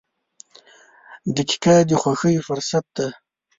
[1.35, 3.07] •دقیقه د خوښۍ فرصت ده.